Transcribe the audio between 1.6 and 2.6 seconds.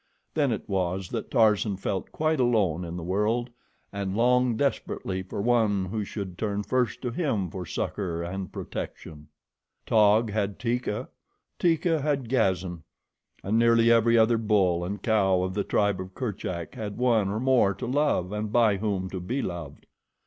felt quite